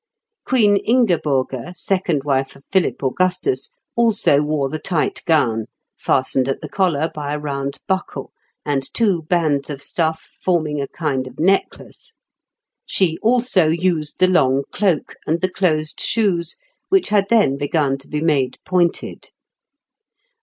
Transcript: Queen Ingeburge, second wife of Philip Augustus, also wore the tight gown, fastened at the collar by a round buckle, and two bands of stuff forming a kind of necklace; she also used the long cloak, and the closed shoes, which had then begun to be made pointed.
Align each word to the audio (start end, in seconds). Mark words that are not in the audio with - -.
Queen 0.47 0.77
Ingeburge, 0.83 1.77
second 1.77 2.23
wife 2.23 2.55
of 2.55 2.65
Philip 2.71 3.03
Augustus, 3.03 3.69
also 3.95 4.39
wore 4.41 4.67
the 4.67 4.79
tight 4.79 5.21
gown, 5.27 5.67
fastened 5.95 6.49
at 6.49 6.59
the 6.61 6.67
collar 6.67 7.11
by 7.13 7.35
a 7.35 7.37
round 7.37 7.77
buckle, 7.87 8.31
and 8.65 8.91
two 8.95 9.21
bands 9.21 9.69
of 9.69 9.83
stuff 9.83 10.19
forming 10.43 10.81
a 10.81 10.87
kind 10.87 11.27
of 11.27 11.37
necklace; 11.39 12.15
she 12.87 13.19
also 13.21 13.67
used 13.67 14.17
the 14.17 14.25
long 14.27 14.63
cloak, 14.73 15.17
and 15.27 15.39
the 15.39 15.51
closed 15.51 16.01
shoes, 16.01 16.55
which 16.89 17.09
had 17.09 17.27
then 17.29 17.55
begun 17.55 17.99
to 17.99 18.07
be 18.07 18.21
made 18.21 18.57
pointed. 18.65 19.29